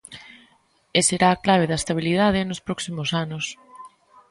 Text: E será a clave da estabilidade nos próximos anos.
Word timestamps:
E 0.97 0.99
será 1.07 1.27
a 1.31 1.41
clave 1.45 1.69
da 1.69 1.79
estabilidade 1.81 2.47
nos 2.49 2.63
próximos 2.67 3.09
anos. 3.23 3.45